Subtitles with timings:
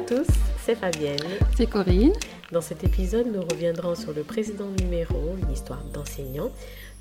[0.00, 0.26] À tous,
[0.64, 1.18] c'est Fabienne.
[1.58, 2.14] C'est Corinne.
[2.52, 6.50] Dans cet épisode, nous reviendrons sur le président numéro, une histoire d'enseignant,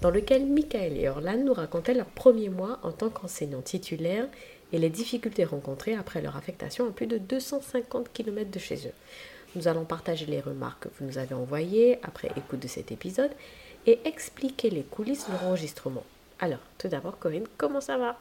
[0.02, 4.28] dans lequel Michael et Orlan nous racontaient leur premier mois en tant qu'enseignants titulaires
[4.74, 8.94] et les difficultés rencontrées après leur affectation à plus de 250 km de chez eux.
[9.56, 13.32] Nous allons partager les remarques que vous nous avez envoyées après écoute de cet épisode
[13.86, 16.04] et expliquer les coulisses de l'enregistrement.
[16.40, 18.18] Alors, tout d'abord, Corinne, comment ça va?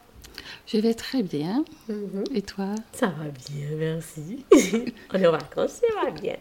[0.66, 1.64] Je vais très bien.
[1.88, 2.24] Mhm.
[2.34, 2.74] Et toi?
[2.92, 4.44] Ça va bien, merci.
[5.14, 6.36] On est en vacances, ça va bien.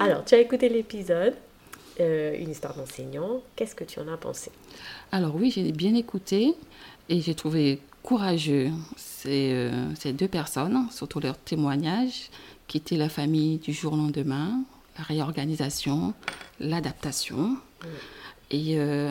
[0.00, 1.34] Alors, tu as écouté l'épisode,
[2.00, 3.42] euh, une histoire d'enseignant.
[3.56, 4.50] Qu'est-ce que tu en as pensé?
[5.12, 6.54] Alors oui, j'ai bien écouté
[7.08, 12.30] et j'ai trouvé courageux ces, euh, ces deux personnes, surtout leur témoignage,
[12.66, 14.62] qui était la famille du jour au lendemain,
[14.96, 16.14] la réorganisation,
[16.60, 17.56] l'adaptation.
[18.50, 19.10] Et euh,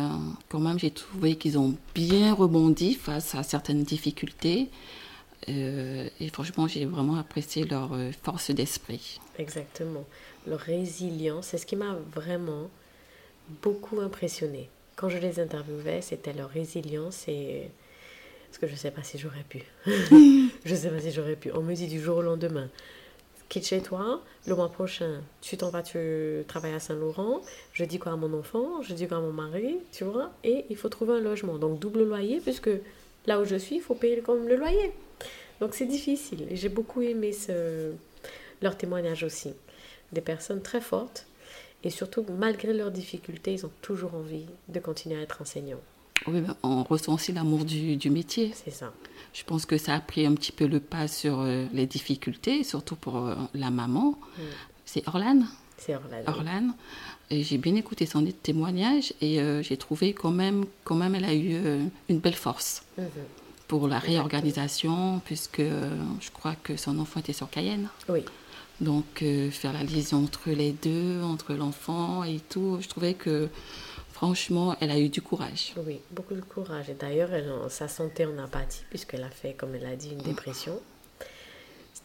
[0.50, 4.70] quand même, j'ai trouvé qu'ils ont bien rebondi face à certaines difficultés.
[5.50, 9.20] Euh, et franchement, j'ai vraiment apprécié leur euh, force d'esprit.
[9.38, 10.06] Exactement.
[10.48, 12.70] Leur résilience, c'est ce qui m'a vraiment
[13.62, 14.70] beaucoup impressionné.
[14.96, 17.70] Quand je les interviewais, c'était leur résilience et...
[18.48, 19.62] Parce que je ne sais pas si j'aurais pu.
[19.86, 21.52] je ne sais pas si j'aurais pu.
[21.54, 22.70] On me dit du jour au lendemain,
[23.50, 27.42] quitte chez toi, le mois prochain, tu t'en vas, tu travailles à Saint-Laurent,
[27.74, 30.66] je dis quoi à mon enfant, je dis quoi à mon mari, tu vois, et
[30.70, 31.58] il faut trouver un logement.
[31.58, 32.70] Donc double loyer, puisque
[33.26, 34.92] là où je suis, il faut payer comme le loyer.
[35.60, 36.48] Donc c'est difficile.
[36.52, 37.32] J'ai beaucoup aimé
[38.62, 39.54] leur témoignage aussi.
[40.12, 41.26] Des personnes très fortes,
[41.84, 45.82] et surtout, malgré leurs difficultés, ils ont toujours envie de continuer à être enseignants.
[46.26, 48.52] Oui, ben, on ressent aussi l'amour du, du métier.
[48.56, 48.92] C'est ça.
[49.34, 52.64] Je pense que ça a pris un petit peu le pas sur euh, les difficultés,
[52.64, 54.18] surtout pour euh, la maman.
[54.86, 56.24] C'est Orlane C'est Orlane.
[56.28, 56.74] Orlane.
[57.30, 61.26] Et j'ai bien écouté son témoignage et euh, j'ai trouvé quand même, quand même, elle
[61.26, 63.06] a eu euh, une belle force Mhm.
[63.68, 65.92] pour la réorganisation, puisque euh,
[66.22, 67.90] je crois que son enfant était sur Cayenne.
[68.10, 68.22] Oui,
[68.82, 73.50] Donc, faire la liaison entre les deux, entre l'enfant et tout, je trouvais que,
[74.18, 75.74] franchement, elle a eu du courage.
[75.86, 76.90] oui, beaucoup de courage.
[76.90, 77.30] Et d'ailleurs,
[77.70, 80.80] sa santé en apathie, puisqu'elle a fait, comme elle a dit, une dépression.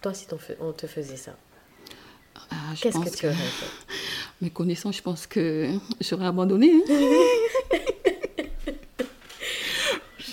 [0.03, 0.27] Toi, si
[0.61, 1.35] on te faisait ça,
[2.51, 3.67] Ah, qu'est-ce que tu aurais fait?
[4.43, 5.71] Mes connaissances, je pense que
[6.01, 6.83] j'aurais abandonné.
[6.91, 7.79] hein.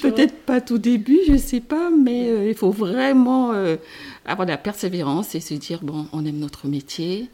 [0.01, 3.75] Peut-être pas tout début, je sais pas, mais euh, il faut vraiment euh,
[4.25, 7.29] avoir de la persévérance et se dire bon, on aime notre métier.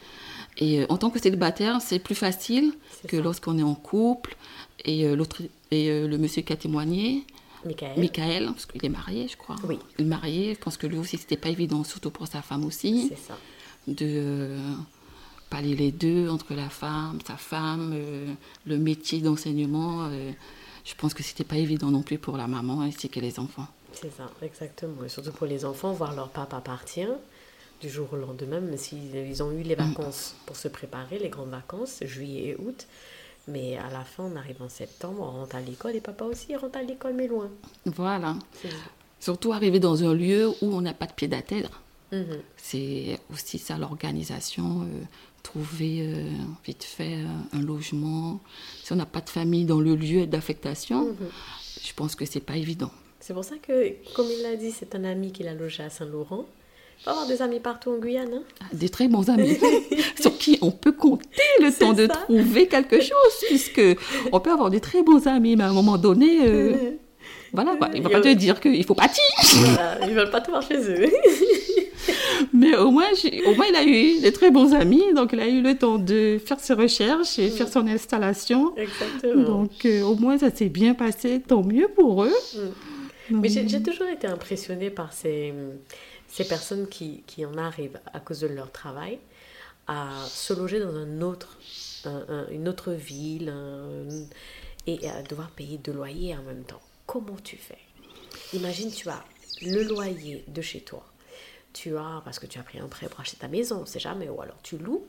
[0.58, 2.74] Et euh, en tant que célibataire, c'est plus facile
[3.08, 4.36] que lorsqu'on est en couple.
[4.84, 7.24] Et euh, l'autre et euh, le monsieur qui a témoigné,
[7.66, 9.56] Michael Michael, parce qu'il est marié, je crois.
[9.68, 9.80] Oui.
[9.98, 12.64] Il est marié, je pense que lui aussi, c'était pas évident, surtout pour sa femme
[12.66, 13.38] aussi C'est ça.
[13.88, 14.60] de euh,
[15.50, 18.34] pallier les deux entre la femme, sa femme, euh,
[18.68, 20.06] le métier d'enseignement.
[20.12, 20.32] euh,
[20.84, 23.66] je pense que c'était pas évident non plus pour la maman ainsi que les enfants.
[23.92, 25.04] C'est ça, exactement.
[25.04, 27.10] Et surtout pour les enfants, voir leur papa partir
[27.86, 31.30] du jour au lendemain, même s'ils ils ont eu les vacances pour se préparer, les
[31.30, 32.88] grandes vacances, juillet et août.
[33.48, 36.56] Mais à la fin, on arrive en septembre, on rentre à l'école et papa aussi
[36.56, 37.50] rentre à l'école, mais loin.
[37.86, 38.36] Voilà.
[39.20, 41.70] Surtout arriver dans un lieu où on n'a pas de pied à terre.
[42.12, 42.40] Mhm.
[42.58, 45.04] C'est aussi ça l'organisation, euh,
[45.44, 46.28] trouver euh,
[46.66, 48.40] vite fait euh, un logement.
[48.84, 51.30] Si on n'a pas de famille dans le lieu d'affectation, Mhm.
[51.84, 52.92] je pense que c'est pas évident.
[53.20, 55.90] C'est pour ça que, comme il l'a dit, c'est un ami qu'il a logé à
[55.92, 56.46] Saint-Laurent.
[57.00, 58.30] Il faut avoir des amis partout en Guyane.
[58.34, 58.66] hein.
[58.74, 59.58] Des très bons amis
[60.20, 61.28] sur qui on peut compter
[61.62, 62.14] le temps de ça.
[62.14, 63.82] trouver quelque chose, puisque
[64.32, 66.74] on peut avoir des très bons amis, mais à un moment donné, euh,
[67.54, 67.90] voilà, quoi.
[67.94, 69.24] il ne va pas te dire qu'il faut partir,
[69.54, 71.10] Voilà, ils veulent pas te voir chez eux.
[72.54, 73.06] mais au moins,
[73.48, 75.98] au moins il a eu des très bons amis, donc il a eu le temps
[75.98, 78.74] de faire ses recherches et faire son installation.
[78.78, 79.44] Exactement.
[79.44, 82.34] Donc euh, au moins ça s'est bien passé, tant mieux pour eux.
[83.30, 85.52] Mais j'ai j'ai toujours été impressionnée par ces,
[86.28, 89.20] ces personnes qui, qui en arrivent à cause de leur travail
[89.88, 91.24] à se loger dans une
[92.68, 93.54] autre ville
[94.88, 96.82] et à devoir payer deux loyers en même temps.
[97.06, 97.78] Comment tu fais?
[98.54, 99.24] Imagine, tu as
[99.62, 101.06] le loyer de chez toi.
[101.72, 104.00] Tu as, parce que tu as pris un prêt pour acheter ta maison, on sait
[104.00, 105.06] jamais, ou alors tu loues.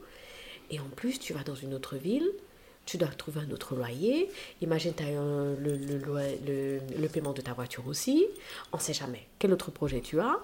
[0.70, 2.28] Et en plus, tu vas dans une autre ville,
[2.84, 4.28] tu dois trouver un autre loyer.
[4.60, 5.98] Imagine, tu as le, le,
[6.46, 8.26] le, le paiement de ta voiture aussi.
[8.72, 9.26] On sait jamais.
[9.38, 10.38] Quel autre projet tu as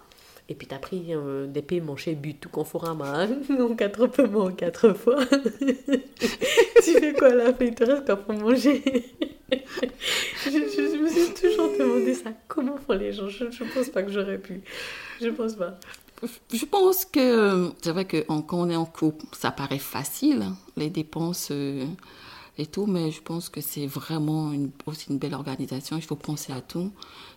[0.49, 3.27] Et puis, tu as pris euh, des paiements chez But, tout Conforama,
[3.61, 5.25] en quatre paiements en quatre fois.
[6.85, 8.83] tu fais quoi à la fin Il te reste quoi pour manger?
[10.45, 10.57] Je, je-
[10.93, 12.31] je me suis toujours demandé ça.
[12.49, 13.29] Comment font les gens?
[13.29, 14.63] Je ne pense pas que j'aurais pu.
[15.21, 15.79] Je pense pas.
[16.53, 20.57] Je pense que c'est vrai que quand on est en couple, ça paraît facile, hein,
[20.77, 21.85] les dépenses euh,
[22.59, 25.97] et tout, mais je pense que c'est vraiment une, aussi une belle organisation.
[25.97, 26.91] Il faut penser à tout,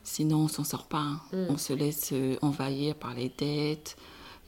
[0.03, 0.99] sinon on s'en sort pas.
[0.99, 1.19] hein.
[1.49, 3.95] On se laisse euh, envahir par les dettes,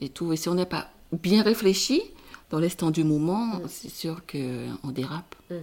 [0.00, 0.32] et tout.
[0.32, 2.02] Et si on n'est pas bien réfléchi
[2.50, 5.34] dans l'instant du moment, c'est sûr qu'on dérape.
[5.50, 5.58] Mhm.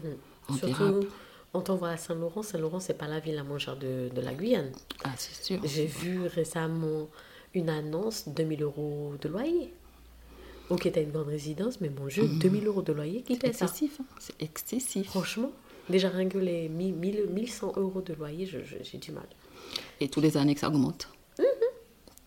[0.49, 1.05] On Surtout, dérape.
[1.53, 2.43] on t'envoie à Saint-Laurent.
[2.43, 4.71] Saint-Laurent, c'est pas la ville la moins chère de, de la Guyane.
[5.03, 5.59] Ah, c'est sûr.
[5.63, 7.07] J'ai vu récemment
[7.53, 9.73] une annonce 2000 euros de loyer.
[10.69, 13.65] Ok, t'as une grande résidence, mais mon Dieu, 2000 euros de loyer, qui paie ça
[13.65, 13.97] excessif.
[14.01, 14.05] hein.
[14.19, 15.07] C'est excessif.
[15.07, 15.51] Franchement,
[15.89, 19.27] déjà rien que les 1000, 1000, 1100 euros de loyer, j'ai du mal.
[20.01, 21.07] Et tous les années que ça augmente.
[21.37, 21.45] Mhm.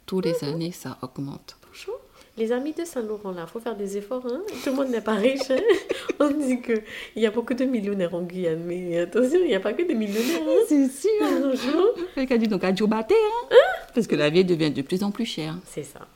[0.06, 1.56] Tous les années, ça augmente.
[1.62, 1.94] Franchement,
[2.36, 4.24] les amis de Saint-Laurent, là, faut faire des efforts.
[4.26, 4.42] Hein?
[4.64, 5.50] Tout le monde n'est pas riche.
[5.50, 5.58] hein.
[6.20, 6.82] On dit qu'il
[7.16, 9.94] y a beaucoup de millionnaires en Guyane, mais attention, il n'y a pas que des
[9.94, 10.42] millionnaires.
[10.48, 10.64] hein.
[10.68, 11.10] C'est sûr.
[11.26, 13.14] Franchement, donc à Djobaté,
[13.50, 13.56] hein
[13.94, 15.56] Parce que la vie devient de plus en plus chère.
[15.66, 16.06] c'est ça.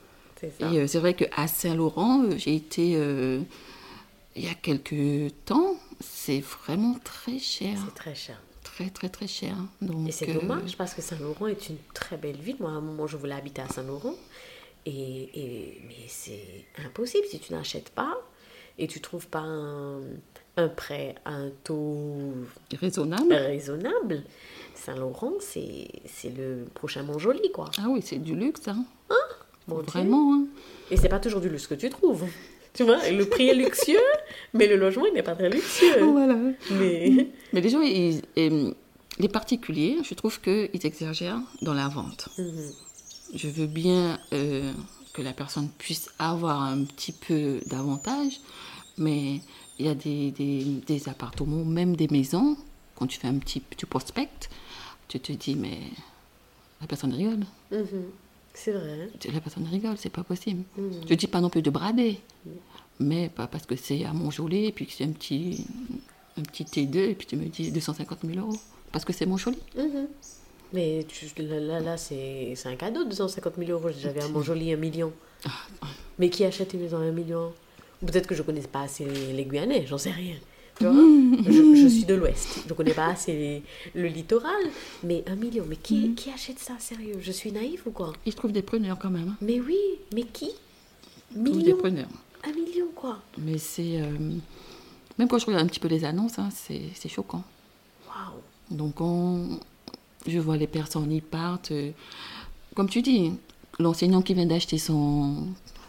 [0.43, 0.71] C'est ça.
[0.71, 3.41] Et euh, c'est vrai qu'à Saint-Laurent, euh, j'ai été euh,
[4.37, 5.77] il y a quelques temps.
[6.01, 7.79] C'est vraiment très cher.
[7.87, 8.43] C'est très cher.
[8.65, 9.55] Très, très, très cher.
[9.81, 12.57] Donc, Et c'est euh, dommage parce que Saint-Laurent est une très belle ville.
[12.59, 14.15] Moi, à un moment, je voulais habiter à Saint-Laurent.
[14.85, 18.17] Et, et- mais c'est impossible si tu n'achètes pas
[18.79, 20.01] et tu trouves pas un,
[20.57, 22.33] un prêt à un taux
[22.81, 23.33] Raisonnable.
[23.33, 24.25] raisonnable.
[24.75, 25.87] Saint-Laurent, c'est
[26.37, 27.71] le prochain Montjoli, quoi.
[27.79, 28.85] Ah oui, c'est du luxe, hein.
[29.11, 29.17] Mon
[29.69, 30.47] Vraiment, hein.
[30.91, 32.25] Et c'est pas toujours du luxe que tu trouves.
[32.75, 33.99] Tu vois, le prix est luxueux,
[34.55, 36.03] mais le logement, il n'est pas très luxueux.
[36.05, 36.37] Voilà.
[36.73, 38.23] Mais Mais les gens, ils-
[39.19, 42.29] les particuliers, je trouve qu'ils exagèrent dans la vente.
[42.39, 42.73] Mhm.
[43.35, 44.73] Je veux bien euh,
[45.13, 48.41] que la personne puisse avoir un petit peu d'avantage,
[48.99, 49.41] mais
[49.79, 52.57] il y a des, des, des appartements, même des maisons,
[52.97, 54.49] quand tu fais un petit, tu prospectes,
[55.09, 55.79] tu te dis, mais
[56.81, 57.45] la personne rigole.
[57.71, 58.05] Mhm.
[58.55, 59.09] C'est vrai.
[59.33, 60.65] La personne rigole, c'est pas possible.
[60.77, 60.93] Mhm.
[61.09, 62.19] Je dis pas non plus de brader,
[63.01, 65.67] mais pas parce que c'est à Montjoly et puis que c'est un petit,
[66.39, 68.59] un petit T2 et puis tu me dis 250 000 euros.
[68.93, 69.59] Parce que c'est Montjoly.
[69.77, 70.07] Mhm.
[70.75, 73.91] Mais tu- là, là, là, c'est un cadeau, 250 000 euros.
[73.99, 75.13] J'avais à Montjoli un million.
[76.19, 77.53] Mais qui achète une maison à un million?
[78.01, 80.37] Peut-être que je connais pas assez les, les Guyanais, j'en sais rien.
[80.79, 80.95] Tu vois
[81.53, 83.63] je, je suis de l'Ouest, je connais pas assez
[83.95, 84.63] le littoral.
[85.05, 87.19] Mais un million, mais qui, qui achète ça, sérieux?
[87.21, 88.13] Je suis naïf ou quoi?
[88.27, 89.29] Ils trouvent des preneurs quand même.
[89.29, 89.37] hein.
[89.41, 89.79] Mais oui,
[90.15, 90.51] mais qui?
[91.35, 92.09] Ils trouvent des Million preneurs.
[92.45, 93.21] Un million, quoi?
[93.39, 94.01] Mais c'est.
[94.01, 94.17] euh,
[95.19, 97.45] même quand je regarde un petit peu les annonces, hein, c'est c'est choquant.
[98.09, 98.41] Waouh
[98.77, 99.61] Donc, on,
[100.27, 101.71] je vois les personnes, ils partent.
[101.73, 101.91] euh,
[102.75, 103.33] comme tu dis,
[103.79, 105.49] l'enseignant qui vient d'acheter son.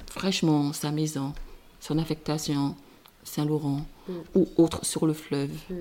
[0.09, 1.33] fraîchement sa maison,
[1.79, 2.75] son affectation,
[3.23, 4.11] Saint-Laurent Mm.
[4.35, 5.51] ou autre sur le fleuve.
[5.69, 5.79] Mm.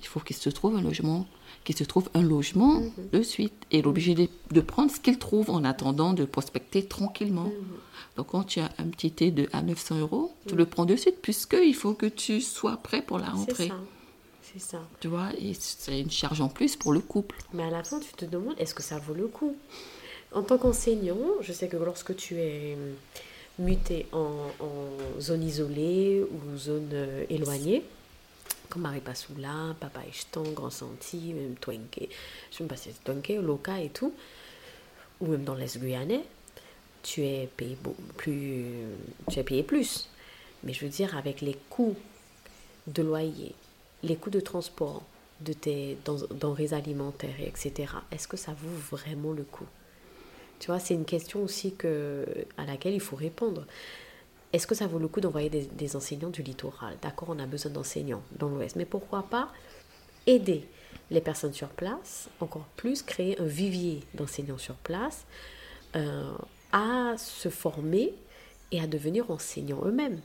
[0.00, 1.26] Il faut qu'il se trouve un logement,
[1.64, 3.10] qu'il se trouve un logement Mm-hmm.
[3.12, 3.54] de suite.
[3.72, 7.46] Et il est obligé de, de prendre ce qu'il trouve en attendant de prospecter tranquillement.
[7.46, 8.16] Mm-hmm.
[8.16, 10.94] Donc, quand tu as un petit thé de, à 900 euros, tu le prends de
[10.96, 13.68] suite, puisqu'il faut que tu sois prêt pour la C'est rentrée.
[13.68, 13.74] ça.
[14.42, 14.82] C'est ça.
[15.00, 17.36] Tu vois, et c'est une charge en plus pour le couple.
[17.52, 19.56] Mais à la fin, tu te demandes, est-ce que ça vaut le coup?
[20.32, 22.76] En tant qu'enseignant, je sais que lorsque tu es
[23.58, 24.28] muté en,
[24.60, 27.82] en zone isolée ou zone euh, éloignée,
[28.68, 32.08] comme Maripasoula, Papa Echtan, Grand Santi, même Twenke, je ne
[32.58, 34.12] sais pas si c'est Twenke, Loka et tout,
[35.20, 36.22] ou même dans l'Est guyanais,
[37.02, 37.76] tu es payé
[38.16, 38.64] plus,
[39.30, 40.08] tu es payé plus.
[40.64, 41.96] Mais je veux dire, avec les coûts
[42.88, 43.54] de loyer,
[44.02, 45.02] les coûts de transport,
[45.40, 49.66] de tes den- denrées alimentaires, et etc., est-ce que ça vaut vraiment le coup?
[50.58, 52.24] Tu vois, c'est une question aussi que,
[52.56, 53.64] à laquelle il faut répondre.
[54.56, 56.96] Est-ce que ça vaut le coup d'envoyer des, des enseignants du littoral?
[57.02, 59.52] D'accord, on a besoin d'enseignants dans l'Ouest, mais pourquoi pas
[60.26, 60.66] aider
[61.10, 65.26] les personnes sur place, encore plus créer un vivier d'enseignants sur place,
[65.94, 66.32] euh,
[66.72, 68.14] à se former
[68.72, 70.22] et à devenir enseignants eux-mêmes.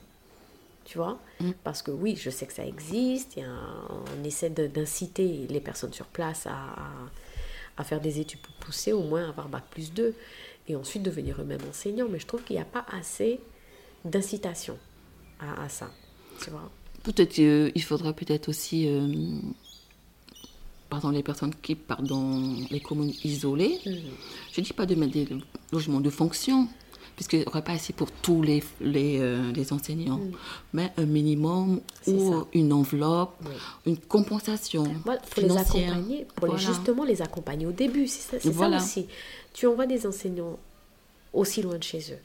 [0.86, 1.18] Tu vois?
[1.62, 6.46] Parce que oui, je sais que ça existe, on essaie d'inciter les personnes sur place
[7.76, 10.14] à faire des études pour pousser, au moins avoir bac plus 2,
[10.68, 13.38] et ensuite devenir eux-mêmes enseignants, mais je trouve qu'il n'y a pas assez
[14.04, 14.78] d'incitation
[15.40, 15.90] à, à ça.
[16.42, 16.70] Tu vois
[17.02, 19.12] Peut-être qu'il faudra peut-être aussi, euh,
[20.88, 25.12] pardon, les personnes qui partent dans les communes isolées, je ne dis pas de mettre
[25.12, 25.26] des
[25.72, 26.68] logements de fonction,
[27.16, 30.20] puisqu'il n'y aurait pas assez pour tous les, les, euh, les enseignants,
[30.72, 32.46] mais un minimum ou ça.
[32.52, 33.52] une enveloppe, Oui.
[33.86, 38.06] une compensation Voilà, pour les accompagner, pour les- justement les accompagner au début.
[38.06, 39.06] C'est ça, ça aussi.
[39.52, 40.58] Tu envoies des enseignants
[41.32, 42.18] aussi loin de chez eux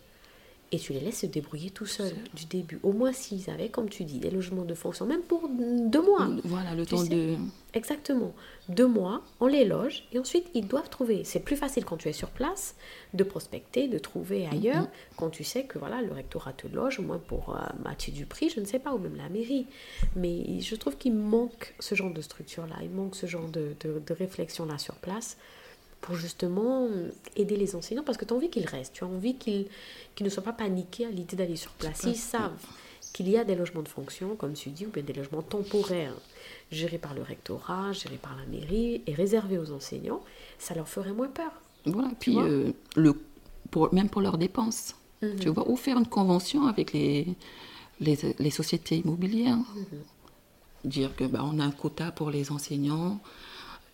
[0.71, 2.79] et tu les laisses se débrouiller tout seuls du début.
[2.83, 6.29] Au moins s'ils avaient, comme tu dis, des logements de fonction, même pour deux mois.
[6.43, 7.09] Voilà, le temps sais.
[7.09, 7.35] de...
[7.73, 8.33] Exactement.
[8.69, 11.23] Deux mois, on les loge et ensuite ils doivent trouver.
[11.23, 12.75] C'est plus facile quand tu es sur place
[13.13, 17.03] de prospecter, de trouver ailleurs, quand tu sais que voilà le rectorat te loge, au
[17.03, 19.67] moins pour euh, Mathieu Dupri, je ne sais pas, ou même la mairie.
[20.15, 24.01] Mais je trouve qu'il manque ce genre de structure-là, il manque ce genre de, de,
[24.05, 25.37] de réflexion-là sur place
[26.01, 26.87] pour justement
[27.35, 29.67] aider les enseignants parce que tu as envie qu'ils restent, tu as envie qu'ils
[30.21, 32.03] ne soient pas paniqués à l'idée d'aller sur place.
[32.05, 32.53] Ils savent
[33.13, 36.13] qu'il y a des logements de fonction, comme tu dis, ou bien des logements temporaires
[36.71, 40.21] gérés par le rectorat, gérés par la mairie et réservés aux enseignants,
[40.59, 41.51] ça leur ferait moins peur.
[41.85, 43.13] Voilà, puis euh, le,
[43.71, 44.95] pour, même pour leurs dépenses.
[45.21, 45.39] Mhm.
[45.39, 47.35] Tu vois, ou faire une convention avec les,
[47.99, 49.57] les, sociétés immobilières.
[49.57, 49.85] Mhm.
[50.85, 53.19] Dire que bah, on a un quota pour les enseignants,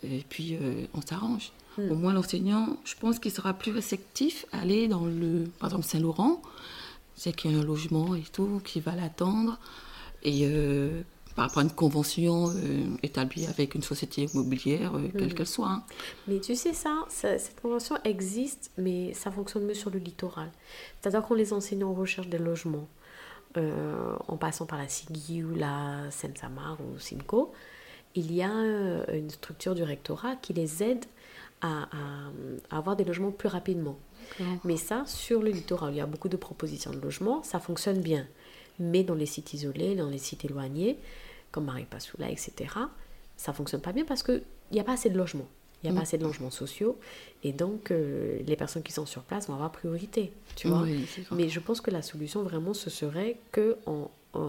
[0.03, 1.51] et puis euh, on s'arrange.
[1.77, 1.91] Mhm.
[1.91, 5.85] Au moins, l'enseignant, je pense qu'il sera plus réceptif à aller dans le, par exemple,
[5.85, 6.41] Saint-Laurent,
[7.15, 9.59] c'est qu'il y a un logement et tout qui va l'attendre.
[10.23, 11.01] Et euh,
[11.35, 15.69] par rapport à une convention euh, établie avec une société immobilière, euh, quelle qu'elle soit.
[15.69, 15.83] Hein.
[16.27, 20.51] Mais tu sais ça, cette convention existe, mais ça fonctionne mieux sur le littoral.
[21.01, 22.87] C'est-à-dire quand les enseignants recherchent des logements,
[23.55, 27.53] en passant par la SIGI ou la Seine-Samar ou SIMCO,
[28.15, 31.05] il y a une structure du rectorat qui les aide
[31.63, 31.87] à
[32.69, 33.97] avoir des logements plus rapidement.
[34.63, 38.01] Mais ça, sur le littoral, il y a beaucoup de propositions de logement, ça fonctionne
[38.01, 38.27] bien.
[38.79, 40.97] Mais dans les sites isolés, dans les sites éloignés,
[41.51, 42.53] comme Maripasoula, etc.,
[43.37, 45.47] ça fonctionne pas bien parce qu'il n'y a pas assez de logements.
[45.83, 46.03] Il n'y a pas mm.
[46.03, 46.97] assez de logements sociaux.
[47.43, 50.31] Et donc, euh, les personnes qui sont sur place vont avoir priorité.
[50.55, 50.85] Tu vois
[51.31, 53.37] Mais je pense que la solution, vraiment, ce serait
[54.33, 54.39] que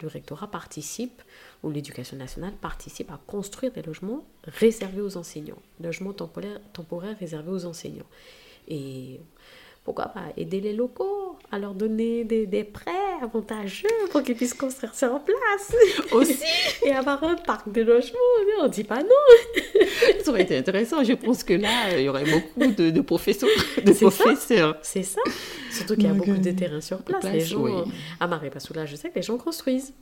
[0.00, 1.22] le rectorat participe,
[1.62, 5.60] ou l'éducation nationale participe à construire des logements réservés aux enseignants.
[5.80, 8.06] Logements temporaires, temporaires réservés aux enseignants.
[8.68, 9.20] Et
[9.84, 12.90] pourquoi pas aider les locaux à leur donner des, des prêts
[13.22, 15.74] avantageux pour qu'ils puissent construire ça en place.
[16.12, 16.42] Aussi.
[16.84, 18.18] Et avoir un parc de logements.
[18.60, 19.62] On ne dit pas non.
[20.24, 21.02] ça aurait été intéressant.
[21.04, 23.48] Je pense que là, il y aurait beaucoup de, de professeurs.
[23.84, 24.78] De professeurs.
[24.82, 25.20] C'est ça.
[25.70, 27.24] Surtout qu'il y a beaucoup de terrains sur place.
[27.24, 27.72] les gens, oui.
[28.20, 29.92] À là je sais que les gens construisent.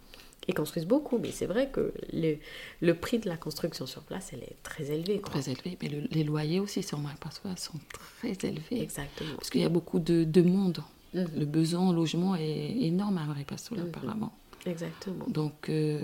[0.46, 2.36] Ils construisent beaucoup, mais c'est vrai que le,
[2.82, 5.20] le, prix de la construction sur place, elle est très élevée.
[5.20, 8.82] Très élevé, mais les loyers aussi sur Maripasoula sont très élevés.
[8.82, 9.36] Exactement.
[9.36, 10.82] Parce qu'il y a beaucoup de, de monde.
[11.14, 11.28] Mhm.
[11.36, 13.88] Le besoin en logement est énorme à Maripasoula, mhm.
[13.88, 14.36] apparemment.
[14.66, 15.24] Exactement.
[15.28, 16.00] Donc, euh,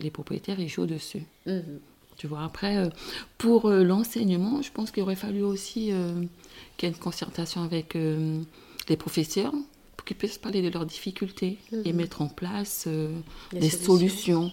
[0.00, 1.22] les propriétaires, ils jouent dessus.
[1.46, 1.80] Mhm.
[2.20, 2.90] Tu vois, après, euh,
[3.38, 5.90] pour euh, l'enseignement, je pense qu'il aurait fallu aussi
[6.76, 9.54] qu'il y ait une concertation avec les professeurs
[9.96, 11.96] pour qu'ils puissent parler de leurs difficultés et mhm.
[11.96, 13.10] mettre en place euh,
[13.52, 14.52] des solutions.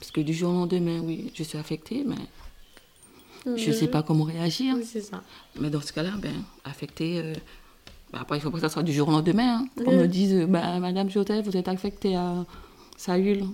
[0.00, 3.90] Parce que du jour au lendemain, oui, je suis affectée, mais je ne sais mhm.
[3.92, 4.74] pas comment réagir.
[4.84, 5.22] ça.
[5.60, 7.20] Mais dans ce cas-là, ben, affectée.
[7.20, 7.34] Euh,
[8.12, 9.60] bah, après, il faut pas que ça soit du jour au lendemain.
[9.60, 9.82] Hein.
[9.86, 12.44] On me dise, bah, Madame Jotel, vous êtes affectée à
[12.96, 13.44] Saül.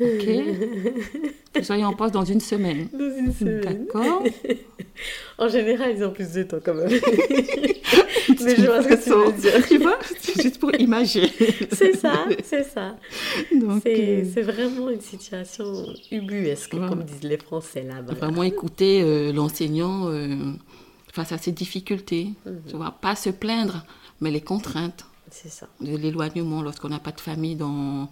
[0.00, 1.62] Ok.
[1.62, 2.88] Soyez en poste dans une semaine.
[2.92, 3.86] Dans une semaine.
[3.86, 4.24] D'accord.
[5.38, 6.88] en général, ils ont plus de temps quand même.
[8.40, 9.66] Mais je vois ce que tu veux dire.
[9.66, 11.30] Tu vois C'est juste pour imager.
[11.72, 12.96] c'est ça, c'est ça.
[13.52, 18.14] Euh, c'est vraiment une situation ubuesque, comme disent les Français là-bas.
[18.14, 20.52] Vraiment écouter euh, l'enseignant euh,
[21.12, 22.30] face à ses difficultés.
[22.46, 22.62] Mhm.
[22.68, 23.84] Tu vois, pas se plaindre,
[24.20, 25.04] mais les contraintes.
[25.30, 25.68] C'est ça.
[25.80, 28.08] De l'éloignement lorsqu'on n'a pas de famille dans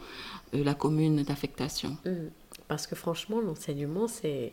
[0.53, 1.97] la commune d'affectation.
[2.05, 2.29] Mm.
[2.69, 4.53] Parce que franchement, l'enseignement, c'est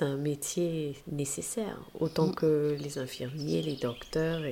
[0.00, 1.78] un métier nécessaire.
[1.98, 2.34] Autant mm.
[2.34, 4.42] que les infirmiers, les docteurs.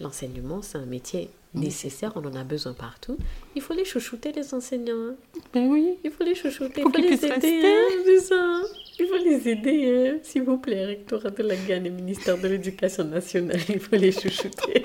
[0.00, 1.60] L'enseignement, c'est un métier mm.
[1.60, 2.12] nécessaire.
[2.14, 3.16] On en a besoin partout.
[3.56, 5.10] Il faut les chouchouter, les enseignants.
[5.10, 5.14] Hein.
[5.52, 5.98] Ben oui.
[6.04, 6.82] Il faut les chouchouter.
[6.82, 7.62] il faut les aider.
[7.64, 8.62] Hein, ça.
[9.00, 10.10] Il faut les aider.
[10.14, 10.18] Hein.
[10.22, 14.12] S'il vous plaît, rectorat de la Guyane et ministère de l'Éducation nationale, il faut les
[14.12, 14.84] chouchouter.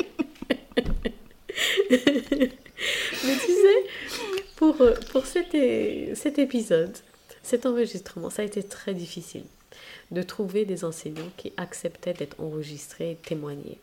[1.89, 3.79] Mais tu sais,
[4.59, 5.55] pour, euh, pour cet,
[6.17, 6.97] cet épisode,
[7.43, 9.45] cet enregistrement, ça a été très difficile
[10.11, 13.79] de trouver des enseignants qui acceptaient d'être enregistrés et témoigner.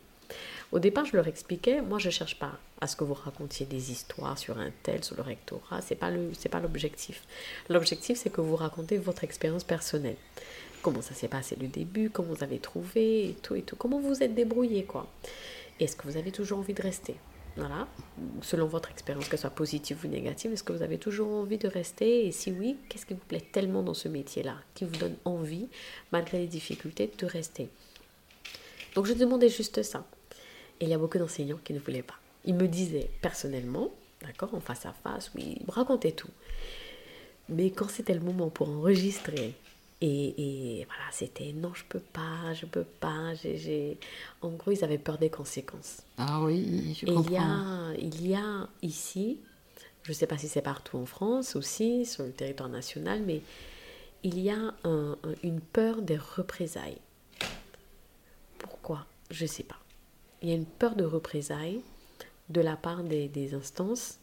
[0.72, 3.64] Au départ, je leur expliquais, moi je ne cherche pas à ce que vous racontiez
[3.64, 7.22] des histoires sur un tel, sur le rectorat, ce n'est pas l'objectif.
[7.70, 10.18] L'objectif, c'est que vous racontez votre expérience personnelle.
[10.82, 13.76] Comment ça s'est passé le début, comment vous avez trouvé, et tout et tout.
[13.76, 15.06] Comment vous êtes débrouillé, quoi.
[15.80, 17.16] Est-ce que vous avez toujours envie de rester?
[17.56, 17.88] Voilà,
[18.42, 21.68] selon votre expérience, qu'elle soit positive ou négative, est-ce que vous avez toujours envie de
[21.68, 25.16] rester Et si oui, qu'est-ce qui vous plaît tellement dans ce métier-là, qui vous donne
[25.24, 25.68] envie,
[26.12, 27.68] malgré les difficultés, de rester?
[28.94, 30.04] Donc je demandais juste ça.
[30.80, 32.16] Et il y a beaucoup d'enseignants qui ne voulaient pas.
[32.44, 33.90] Ils me disaient personnellement,
[34.22, 36.30] d'accord, en face à face, oui, racontaient tout.
[37.48, 39.54] Mais quand c'était le moment pour enregistrer
[40.02, 43.32] et, voilà, c'était non, je peux pas, je peux pas.
[44.42, 46.02] En gros, ils avaient peur des conséquences.
[46.18, 47.24] Ah oui, je comprends.
[47.26, 49.38] Il y, a, il y a ici,
[50.02, 53.40] je ne sais pas si c'est partout en France aussi, sur le territoire national, mais
[54.22, 54.74] il y a
[55.42, 56.98] une peur des représailles.
[58.58, 59.06] Pourquoi?
[59.30, 59.78] Je ne sais pas.
[60.42, 61.80] Il y a une peur de représailles
[62.50, 64.18] de la part des, des instances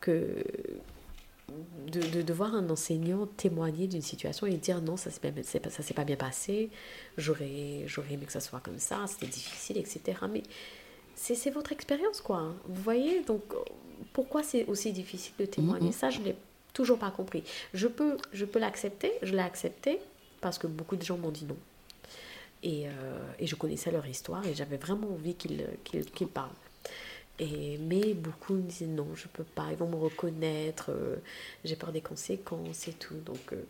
[0.00, 0.44] que
[1.86, 5.94] de, de, voir un enseignant témoigner d'une situation et dire non, ça ne s'est pas,
[5.94, 6.70] pas bien passé,
[7.16, 10.18] j'aurais aimé que ça soit comme ça, c'était difficile, etc.
[10.30, 10.42] Mais
[11.14, 12.54] c'est votre expérience, quoi.
[12.66, 13.42] Vous voyez Donc,
[14.12, 15.90] pourquoi c'est aussi difficile de témoigner?
[15.90, 15.92] Mm-hmm.
[15.92, 16.36] Ça, je ne l'ai
[16.72, 17.42] toujours pas compris.
[17.74, 19.98] Je peux, je peux l'accepter, je l'ai accepté
[20.40, 21.56] parce que beaucoup de gens m'ont dit non.
[22.62, 22.90] Et, euh,
[23.38, 26.50] et, je connaissais leur histoire et j'avais vraiment envie qu'ils qu'ils parlent.
[27.38, 31.16] Et, mais beaucoup me disaient non, je peux pas, ils vont me reconnaître, euh,
[31.64, 33.14] j'ai peur des conséquences et tout.
[33.24, 33.62] Donc, je euh,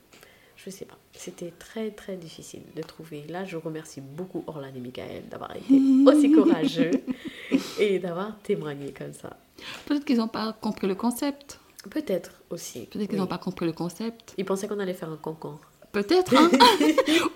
[0.57, 0.97] je sais pas.
[1.13, 3.25] C'était très très difficile de trouver.
[3.29, 5.75] Là, je remercie beaucoup Orlan et Michael d'avoir été
[6.07, 6.91] aussi courageux
[7.79, 9.37] et d'avoir témoigné comme ça.
[9.87, 11.61] Peut-être qu'ils n'ont pas compris le concept.
[11.91, 12.87] Peut-être aussi.
[12.87, 14.35] Peut-être qu'ils n'ont pas compris le concept.
[14.37, 15.59] Ils pensaient qu'on allait faire un cancan.
[15.93, 16.35] Peut-être.
[16.37, 16.51] Hein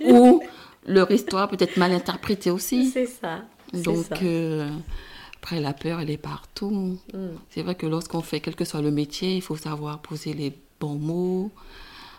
[0.04, 0.42] Ou
[0.86, 2.90] leur histoire peut-être mal interprétée aussi.
[2.90, 3.42] C'est ça.
[3.72, 4.68] Donc, euh,
[5.42, 6.98] après, la peur, elle est partout.
[7.12, 7.18] Mm.
[7.50, 10.56] C'est vrai que lorsqu'on fait quel que soit le métier, il faut savoir poser les
[10.78, 11.50] bons mots,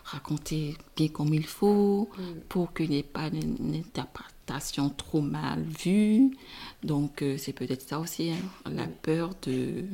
[0.04, 2.22] raconter bien comme il faut, mm.
[2.50, 6.36] pour qu'il n'y ait pas une, interprétation trop mal vue.
[6.82, 8.92] Donc, euh, c'est peut-être ça aussi, hein, la mm.
[9.00, 9.84] peur de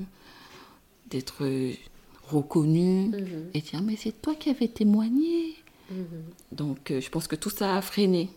[1.09, 1.45] d'être
[2.29, 3.51] reconnu mm-hmm.
[3.55, 5.55] et dire mais c'est toi qui avais témoigné.
[5.93, 6.57] Mm-hmm.
[6.57, 8.29] Donc, euh, je pense que tout ça a freiné.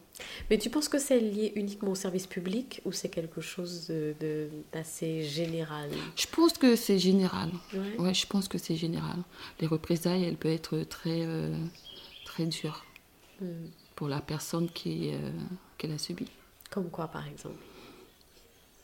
[0.50, 3.91] Mais tu penses que c'est lié uniquement au service public ou c'est quelque chose
[4.72, 5.89] d'assez de, général?
[6.15, 7.51] Je pense que c'est général.
[7.98, 8.13] Ouais.
[8.13, 9.17] je pense que c'est général.
[9.60, 11.55] Les représailles, elles peuvent être très, euh,
[12.25, 12.86] très dures
[13.41, 13.67] hmm.
[13.96, 15.32] pour la personne qui, euh,
[15.77, 16.27] qui l'a subi.
[16.70, 17.58] Comme quoi, par exemple?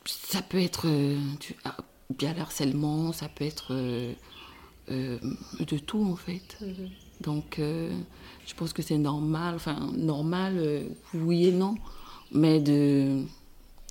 [0.06, 1.76] Ça peut être euh, du, ah,
[2.10, 3.74] bien harcèlement, ça peut être
[4.88, 6.56] de tout en fait.
[6.60, 6.90] Mhm.
[7.20, 7.90] Donc, euh,
[8.46, 11.76] je pense que c'est normal, enfin, normal, euh, oui et non,
[12.32, 13.22] mais de,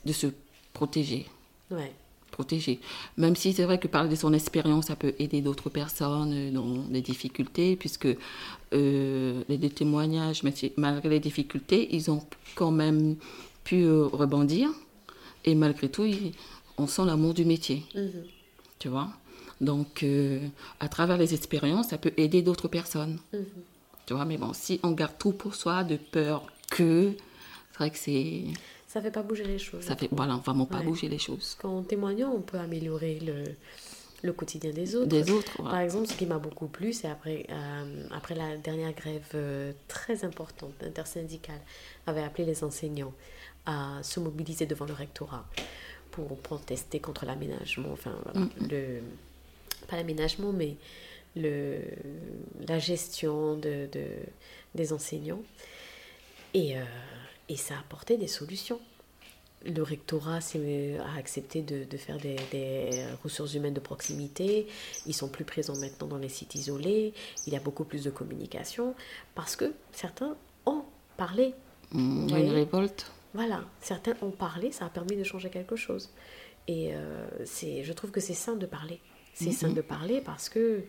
[0.06, 0.28] de se
[0.74, 1.28] protéger.
[1.70, 1.94] Ouais.
[2.32, 2.80] Protéger.
[3.18, 6.78] Même si c'est vrai que parler de son expérience, ça peut aider d'autres personnes dans
[6.90, 8.08] des difficultés, puisque
[8.74, 10.42] euh, les témoignages,
[10.78, 12.24] malgré les difficultés, ils ont
[12.56, 13.16] quand même
[13.64, 14.70] pu rebondir.
[15.46, 16.06] Et malgré tout,
[16.78, 17.84] on sent l'amour du métier.
[17.96, 18.24] Mhm.
[18.80, 19.10] Tu vois?
[19.62, 20.40] Donc, euh,
[20.80, 23.20] à travers les expériences, ça peut aider d'autres personnes.
[23.34, 23.46] Mhm.
[24.06, 27.14] Tu vois, mais bon, si on garde tout pour soi de peur que,
[27.72, 28.46] c'est vrai que c'est...
[28.88, 29.84] Ça fait pas bouger les choses.
[29.84, 31.56] Ça fait, voilà, vraiment pas bouger les choses.
[31.62, 33.44] Qu'en témoignant, on peut améliorer le,
[34.24, 35.08] le quotidien des autres.
[35.08, 38.94] Des autres, Par exemple, ce qui m'a beaucoup plu, c'est après, euh, après la dernière
[38.94, 41.62] grève euh, très importante intersyndicale,
[42.08, 43.14] avait appelé les enseignants
[43.68, 45.46] à se mobiliser devant le rectorat
[46.12, 48.68] pour protester contre l'aménagement, enfin, voilà, mm, mm.
[48.72, 49.02] le
[49.90, 50.78] pas l'aménagement, mais
[51.36, 51.82] le,
[52.68, 54.06] la gestion de, de
[54.76, 55.42] des enseignants.
[56.54, 56.84] Et, euh,
[57.48, 58.80] et, ça a apporté des solutions.
[59.66, 64.68] Le rectorat a accepté de, de faire des, des, ressources humaines de proximité.
[65.06, 67.14] Ils sont plus présents maintenant dans les sites isolés.
[67.46, 68.96] Il y a beaucoup plus de communication
[69.36, 70.86] parce que certains ont
[71.18, 71.54] parlé.
[71.92, 73.12] Mmh, il y a une révolte.
[73.34, 76.10] Voilà, certains ont parlé, ça a permis de changer quelque chose.
[76.68, 79.02] Et euh, je trouve que c'est sain de parler.
[79.34, 80.84] C'est sain de parler parce que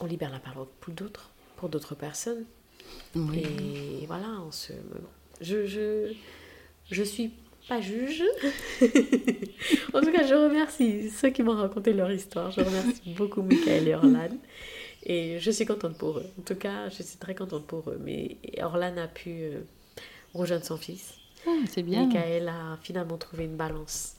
[0.00, 2.44] on libère la parole pour d'autres, pour d'autres personnes.
[3.16, 4.72] Et voilà, on se,
[5.40, 6.12] je, je,
[6.90, 7.32] je suis
[7.68, 8.22] pas juge.
[9.92, 12.50] en tout cas, je remercie ceux qui m'ont raconté leur histoire.
[12.50, 14.30] Je remercie beaucoup Michael et Orlan.
[15.04, 16.26] Et je suis contente pour eux.
[16.38, 18.00] En tout cas, je suis très contente pour eux.
[18.02, 19.60] Mais Orlan a pu euh,
[20.34, 21.14] rejoindre son fils.
[21.46, 22.06] Ah, c'est bien.
[22.06, 24.16] Michael a finalement trouvé une balance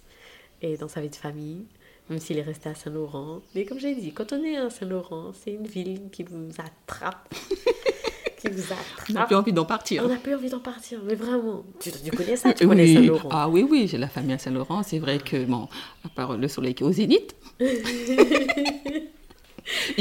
[0.62, 1.66] et dans sa vie de famille
[2.10, 3.42] même s'il est resté à Saint-Laurent.
[3.56, 7.34] Mais comme j'ai dit, quand on est à Saint-Laurent, c'est une ville qui vous attrape.
[8.40, 9.10] qui vous attrape.
[9.10, 10.04] On n'a plus envie d'en partir.
[10.06, 11.64] On n'a plus envie d'en partir, mais vraiment.
[11.80, 13.30] Tu, connais ça, tu connais Saint-Laurent.
[13.32, 14.84] Ah oui, oui, j'ai la famille à Saint-Laurent.
[14.84, 15.68] C'est vrai que, bon,
[16.04, 18.88] à part le soleil qui est au zénith, il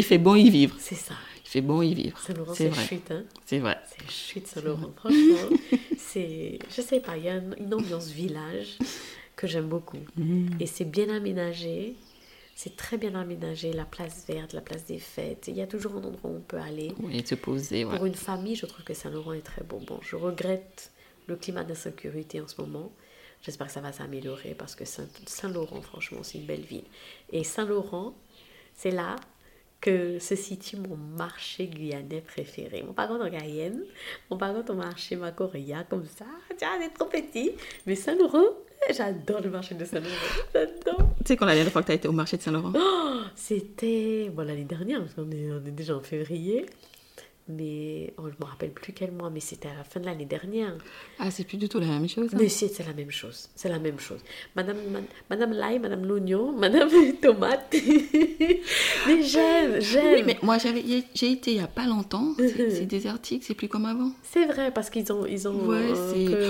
[0.03, 0.75] fait bon y vivre.
[0.79, 1.15] C'est ça.
[1.45, 2.19] Il fait bon y vivre.
[2.19, 3.25] Saint-Laurent, c'est chute, hein.
[3.45, 3.77] C'est vrai.
[3.91, 4.93] C'est chute, Saint-Laurent.
[4.97, 5.57] Franchement,
[5.99, 6.59] c'est...
[6.75, 8.79] Je sais pas, il y a une ambiance village
[9.39, 9.99] que j'aime beaucoup.
[10.17, 10.49] Mm.
[10.61, 11.95] Et c'est bien aménagé.
[12.55, 15.47] C'est très bien aménagé, la place verte, la place des fêtes.
[15.47, 16.93] Il y a toujours un endroit où on peut aller.
[17.01, 17.85] Oui, se poser.
[17.85, 19.81] Pour une famille, je trouve que Saint-Laurent est très bon.
[19.87, 20.91] Bon, je regrette
[21.29, 22.91] le climat d'insécurité en ce moment.
[23.43, 26.83] J'espère que ça va s'améliorer parce que Saint-Laurent, franchement, c'est une belle ville.
[27.31, 28.15] Et Saint-Laurent,
[28.75, 29.15] c'est là
[29.81, 32.83] que se situe mon marché guyanais préféré.
[32.83, 33.85] Mon parent en Guyane,
[34.31, 36.27] mon parent au marché Macoria, comme ça.
[36.57, 37.53] Tiens, c'est trop petit.
[37.87, 38.57] Mais Saint-Laurent,
[38.97, 40.15] J'adore le marché de Saint-Laurent.
[40.55, 41.09] J'adore.
[41.19, 43.21] Tu sais quand la dernière fois que tu as été au marché de Saint-Laurent oh,
[43.35, 46.67] C'était bon, l'année dernière, parce qu'on est, on est déjà en février.
[47.49, 50.25] Mais oh, je me rappelle plus quel mois, mais c'était à la fin de l'année
[50.27, 50.75] dernière.
[51.19, 52.29] Ah, c'est plus du tout la même chose.
[52.33, 52.37] hein?
[52.39, 54.21] Mais c'est c'est la même chose, c'est la même chose.
[54.55, 56.89] Madame, ma- Madame l'ail, Madame l'oignon, Madame
[57.21, 57.75] tomate.
[59.07, 60.15] mais j'aime, j'aime.
[60.15, 60.83] Oui, mais moi j'avais,
[61.15, 62.35] j'ai été il y a pas longtemps.
[62.39, 64.11] C'est c'est désertique, c'est plus comme avant.
[64.23, 65.67] C'est vrai parce qu'ils ont, ils ont.
[65.67, 65.93] Ouais,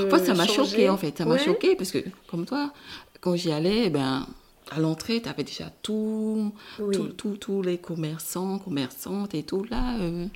[0.06, 1.16] Enfin, ça m'a choqué en fait.
[1.18, 2.72] Ça m'a choqué parce que, comme toi,
[3.20, 4.26] quand j'y allais, ben,
[4.70, 6.94] à l'entrée, tu avais déjà tout, Oui.
[6.94, 9.64] tout- tout- tous les commerçants, commerçantes et tout.
[9.70, 10.26] Là, euh,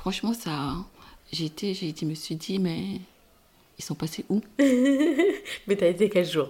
[0.00, 0.76] franchement, ça.
[1.32, 2.80] J'étais, j'ai dit, me suis dit, mais
[3.78, 4.40] ils sont passés où?
[4.58, 6.48] Mais t'as été quel jour?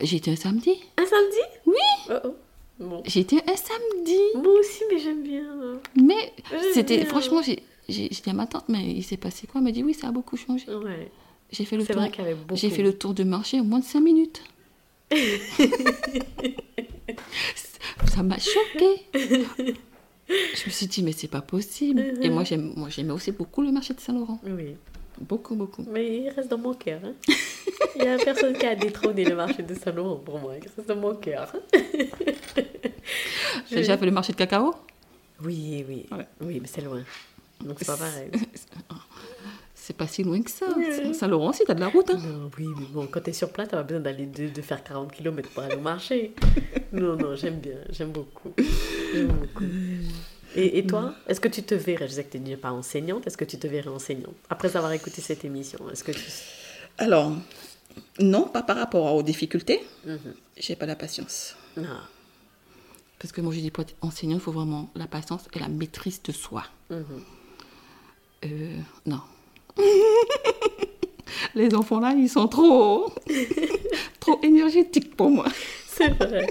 [0.00, 0.70] J'étais un samedi.
[0.96, 1.38] Un samedi?
[1.66, 1.74] Oui,
[2.10, 2.34] Oh, oh.
[2.78, 3.02] Bon.
[3.04, 4.20] j'étais un samedi.
[4.36, 5.44] Moi aussi, mais j'aime bien.
[6.00, 7.06] Mais J'aime c'était, bien.
[7.06, 9.58] franchement, j'ai, j'ai, j'ai dit à ma tante, mais il s'est passé quoi?
[9.60, 10.72] Elle m'a dit, oui, ça a beaucoup changé.
[10.72, 11.10] Ouais.
[11.50, 12.02] J'ai fait le C'est tour.
[12.02, 12.54] vrai qu'il y avait beaucoup.
[12.54, 14.44] J'ai fait le tour de marché en moins de 5 minutes.
[18.06, 19.02] ça m'a choqué.
[20.28, 22.02] Je me suis dit, mais c'est pas possible.
[22.22, 24.40] Et moi, j'aime, moi, j'aimais aussi beaucoup le marché de Saint-Laurent.
[24.44, 24.76] Oui.
[25.20, 25.84] Beaucoup, beaucoup.
[25.90, 27.00] Mais il reste dans mon cœur.
[27.04, 27.12] hein.
[27.96, 30.54] Il y a personne qui a détrôné le marché de Saint-Laurent pour moi.
[30.56, 31.52] Il reste dans mon cœur.
[33.70, 34.74] J'ai déjà fait le marché de cacao?
[35.42, 36.06] Oui, oui.
[36.12, 36.26] Ouais.
[36.40, 37.02] Oui, mais c'est loin.
[37.64, 38.30] Donc c'est pas pareil.
[39.74, 40.66] C'est pas si loin que ça.
[41.14, 42.10] Saint-Laurent, si t'as de la route.
[42.10, 42.18] Hein.
[42.18, 44.84] Non, oui, mais bon, quand t'es sur place, t'as pas besoin d'aller de, de faire
[44.84, 46.34] 40 km pour aller au marché.
[46.92, 48.50] Non, non, j'aime bien, j'aime beaucoup.
[50.56, 53.26] Et, et toi, est-ce que tu te verrais, je sais que tu n'es pas enseignante,
[53.26, 56.22] est-ce que tu te verrais enseignante Après avoir écouté cette émission, est-ce que tu...
[56.96, 57.32] Alors,
[58.18, 59.80] non, pas par rapport aux difficultés.
[60.06, 60.18] Mhm.
[60.56, 61.54] J'ai pas la patience.
[61.76, 61.82] Ah,
[63.18, 65.68] Parce que moi, je dis pour être enseignant, il faut vraiment la patience et la
[65.68, 66.64] maîtrise de soi.
[66.90, 67.04] mhm.
[68.44, 69.20] Euh, non.
[71.54, 73.12] Les enfants là, ils sont trop,
[74.20, 75.46] trop énergétiques pour moi.
[75.88, 76.46] C'est vrai.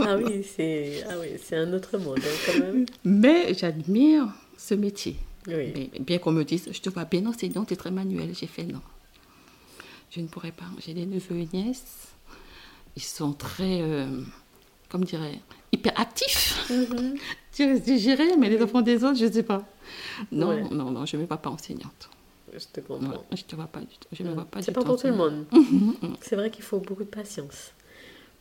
[0.00, 2.86] Ah oui, c'est ah oui, c'est un autre monde hein, quand même.
[3.04, 5.16] Mais j'admire ce métier.
[5.48, 5.72] Oui.
[5.74, 8.64] Mais bien qu'on me dise, je te vois bien enseignante et très manuelle, j'ai fait
[8.64, 8.80] non.
[10.10, 10.64] Je ne pourrais pas.
[10.84, 12.08] J'ai des neveux et nièces.
[12.96, 14.06] Ils sont très, euh,
[14.90, 15.40] comme dirais,
[15.72, 16.68] hyper actifs.
[16.70, 17.16] Mhm.
[17.52, 19.66] Tu dirais, mais les enfants des autres, je ne sais pas.
[20.30, 20.62] Non, Ouais.
[20.70, 22.08] non, non, je ne me vois pas enseignante.
[22.52, 23.24] Je te comprends.
[23.32, 24.08] je ne te vois pas du tout.
[24.12, 25.46] Je me vois pas C'est pas pour tout le monde.
[26.20, 27.72] C'est vrai qu'il faut beaucoup de patience.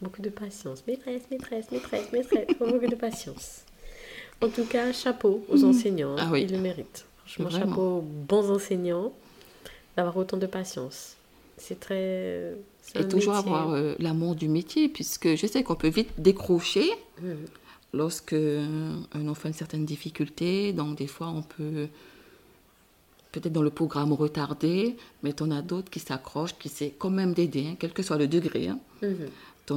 [0.01, 0.83] Beaucoup de patience.
[0.87, 2.47] Maîtresse, maîtresse, maîtresse, maîtresse.
[2.59, 3.63] Beaucoup de patience.
[4.41, 6.15] En tout cas, chapeau aux enseignants.
[6.17, 6.43] Ah oui.
[6.43, 7.05] Ils le méritent.
[7.25, 7.65] Franchement, Vraiment.
[7.71, 9.13] chapeau aux bons enseignants
[9.95, 11.15] d'avoir autant de patience.
[11.57, 12.53] C'est très.
[12.81, 13.51] c'est Et toujours métier.
[13.51, 16.89] avoir euh, l'amour du métier, puisque je sais qu'on peut vite décrocher
[17.21, 17.37] Mhm.
[17.93, 20.73] lorsque euh, un enfant a une certaine difficulté.
[20.73, 21.87] Donc, des fois, on peut,
[23.31, 27.33] peut-être dans le programme retardé, mais t'en as d'autres qui s'accrochent, qui essaient quand même
[27.35, 28.69] d'aider, hein, quel que soit le degré.
[28.69, 28.79] Hein.
[29.03, 29.29] Mhm.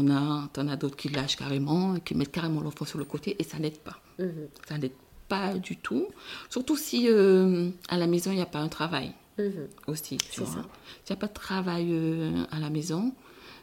[0.03, 3.45] T'en as, as d'autres qui lâchent carrément, qui mettent carrément l'enfant sur le côté, et
[3.45, 4.01] ça n'aide pas.
[4.19, 4.49] Mhm.
[4.69, 4.93] Ça n'aide
[5.29, 6.09] pas du tout.
[6.51, 9.69] Surtout si euh, à la maison, il n'y a pas un travail Mhm.
[9.89, 10.17] aussi.
[10.19, 10.63] tu C'est vois.
[11.05, 13.13] S'il n'y a pas de travail euh, à la maison,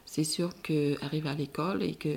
[0.06, 2.08] c'est sûr qu'arriver à l'école et que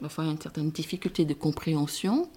[0.00, 2.28] l'enfant a une certaine difficulté de compréhension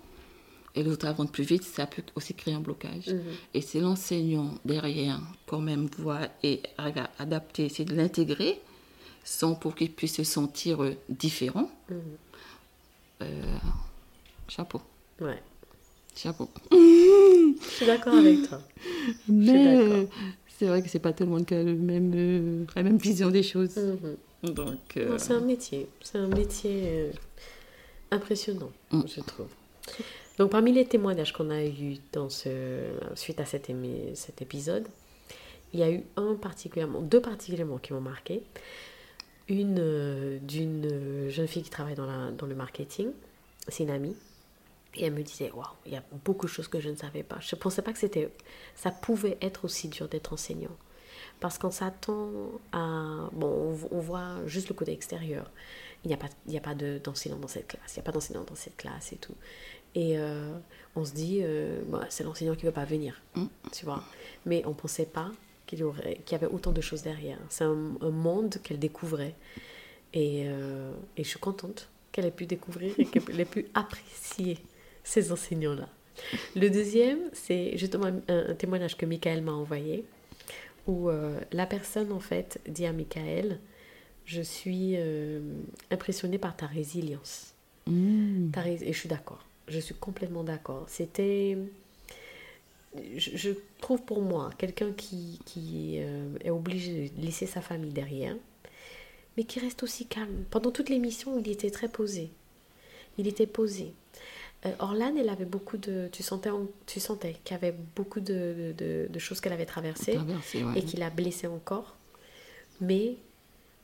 [0.76, 3.08] et l'autre avance plus vite, ça peut aussi créer un blocage.
[3.08, 3.22] Mhm.
[3.56, 8.62] Et si l'enseignant derrière quand même voit et arrive à adapter, essayer de l'intégrer,
[9.30, 11.98] sans pour qu'il puisse se sentir euh, différent, Mhm.
[13.24, 13.26] euh,
[14.48, 14.82] chapeau,
[15.20, 15.42] Ouais.
[16.16, 16.50] chapeau.
[16.72, 18.62] Je suis d'accord avec toi.
[19.28, 20.08] Mais
[20.58, 22.98] c'est vrai que c'est pas tout le monde qui a le même, euh, la même
[22.98, 23.76] vision des choses.
[23.76, 24.54] Mhm.
[24.54, 25.90] Donc, euh, C'est un métier.
[26.02, 27.12] C'est un métier
[28.12, 29.02] impressionnant, Mm.
[29.14, 29.48] je trouve.
[30.38, 32.50] Donc, parmi les témoignages qu'on a eus dans ce,
[33.16, 34.86] suite à cet, émi- cet épisode,
[35.74, 38.42] il y a eu un particulièrement, deux particulièrement qui m'ont marqué.
[39.50, 43.12] Une euh, d'une euh, jeune fille qui travaille dans, la, dans le marketing,
[43.70, 44.16] c'est une amie,
[44.96, 47.24] et elle me disait Waouh, il y a beaucoup de choses que je ne savais
[47.24, 47.38] pas.
[47.40, 48.30] Je ne pensais pas que c'était,
[48.76, 50.76] ça pouvait être aussi dur d'être enseignant.
[51.40, 52.30] Parce qu'on s'attend
[52.74, 53.30] à.
[53.34, 55.50] Bon, on, on voit juste le côté extérieur.
[56.04, 58.02] Il n'y a pas, il n'y a pas de- d'enseignant dans cette classe, il n'y
[58.02, 59.36] a pas d'enseignant dans cette classe et tout.
[59.96, 60.58] Et euh,
[60.96, 63.22] on se dit, euh, bah, c'est l'enseignant qui ne veut pas venir,
[63.72, 64.04] tu vois.
[64.46, 65.32] Mais on ne pensait pas
[65.68, 67.38] qu'il y, aurait, qu'il y avait autant de choses derrière.
[67.50, 69.36] C'est un, un monde qu'elle découvrait.
[70.14, 74.58] Et, euh, et je suis contente qu'elle ait pu découvrir et qu'elle ait pu apprécier
[75.04, 75.88] ces enseignants-là.
[76.56, 80.06] Le deuxième, c'est justement un, un témoignage que Michael m'a envoyé,
[80.88, 83.60] où euh, la personne, en fait, dit à Michael,
[84.26, 85.42] je suis euh,
[85.92, 87.54] impressionnée par ta résilience.
[87.86, 89.46] mm, Ta rés- Et je suis d'accord.
[89.68, 90.86] Je suis complètement d'accord.
[90.88, 91.58] C'était.
[93.18, 93.50] Je, je
[93.82, 98.36] trouve pour moi, quelqu'un qui, qui euh, est obligé de laisser sa famille derrière,
[99.36, 100.44] mais qui reste aussi calme.
[100.50, 102.30] Pendant toute l'émission, il était très posé.
[103.18, 103.94] Il était posé.
[104.66, 106.10] Euh, Orlane, elle avait beaucoup de.
[106.12, 109.66] Tu sentais, en- tu sentais qu'il y avait beaucoup de, de- de choses qu'elle avait
[109.68, 110.80] traversées Traversé, ouais.
[110.80, 111.96] et qui l'a blessée encore.
[112.82, 113.16] Mais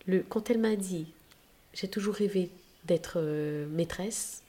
[0.07, 1.05] le, quand elle m'a dit
[1.73, 2.49] J'ai toujours rêvé
[2.85, 4.41] d'être euh, maîtresse,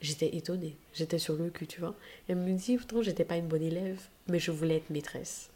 [0.00, 0.76] j'étais étonnée.
[0.94, 1.94] J'étais sur le cul, tu vois.
[2.28, 5.50] Elle me dit Pourtant, j'étais pas une bonne élève, mais je voulais être maîtresse.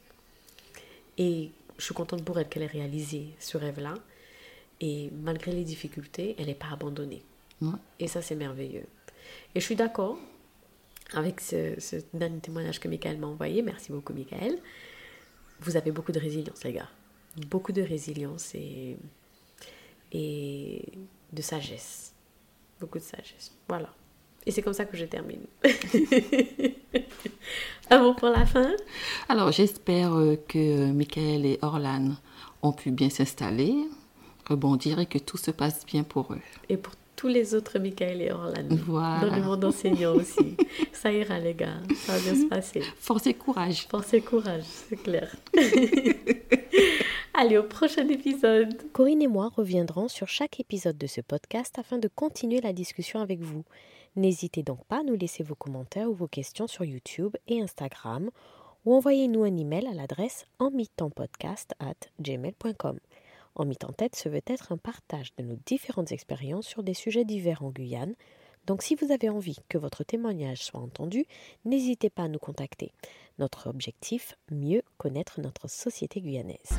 [1.18, 3.94] Et je suis contente pour elle qu'elle ait réalisé ce rêve-là.
[4.81, 7.22] Et malgré les difficultés, elle n'est pas abandonnée.
[7.61, 7.70] Ouais.
[8.00, 8.87] Et ça, c'est merveilleux.
[9.55, 10.18] Et je suis d'accord
[11.14, 13.62] avec ce, ce dernier témoignage que Michael m'a envoyé.
[13.62, 14.59] Merci beaucoup, Michael.
[15.61, 16.88] Vous avez beaucoup de résilience, les gars.
[17.48, 18.96] Beaucoup de résilience et,
[20.11, 20.83] et
[21.33, 22.12] de sagesse.
[22.81, 23.52] Beaucoup de sagesse.
[23.68, 23.94] Voilà.
[24.46, 25.46] Et c'est comme ça que je termine.
[27.90, 28.70] Un mot pour la fin
[29.28, 32.12] Alors, j'espère euh, que Michael et Orlan
[32.62, 33.74] ont pu bien s'installer,
[34.48, 36.40] rebondir et que tout se passe bien pour eux.
[36.68, 38.66] Et pour tous les autres Michael et Orlan.
[38.70, 39.28] Voilà.
[39.28, 40.57] Dans le monde enseignant aussi.
[40.92, 41.81] Ça ira, les gars.
[41.94, 42.83] Ça va bien se passer.
[42.98, 43.87] Force et courage.
[43.88, 45.35] Force et courage, c'est clair.
[47.35, 48.74] Allez, au prochain épisode.
[48.92, 53.20] Corinne et moi reviendrons sur chaque épisode de ce podcast afin de continuer la discussion
[53.20, 53.64] avec vous.
[54.16, 58.31] N'hésitez donc pas à nous laisser vos commentaires ou vos questions sur YouTube et Instagram
[58.85, 60.46] ou envoyez-nous un email à l'adresse.
[60.59, 61.11] En mit en
[63.92, 67.70] tête, ce veut être un partage de nos différentes expériences sur des sujets divers en
[67.70, 68.14] Guyane.
[68.66, 71.27] Donc si vous avez envie que votre témoignage soit entendu,
[71.64, 72.92] n'hésitez pas à nous contacter.
[73.38, 76.79] Notre objectif, mieux connaître notre société guyanaise.